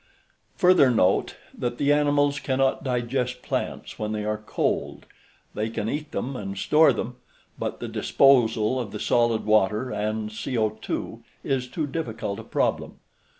Further 0.55 0.89
note 0.89 1.35
that 1.55 1.77
the 1.77 1.93
animals 1.93 2.39
cannot 2.39 2.83
digest 2.83 3.43
plants 3.43 3.99
when 3.99 4.13
they 4.13 4.25
are 4.25 4.39
cold. 4.39 5.05
They 5.53 5.69
can 5.69 5.87
eat 5.87 6.11
them 6.11 6.35
and 6.35 6.57
store 6.57 6.91
them, 6.91 7.17
but 7.59 7.79
the 7.79 7.87
disposal 7.87 8.79
of 8.79 8.89
the 8.91 8.99
solid 8.99 9.45
water 9.45 9.91
and 9.91 10.31
CO_ 10.31 11.21
is 11.43 11.67
too 11.67 11.85
difficult 11.85 12.39
a 12.39 12.43
problem. 12.43 12.97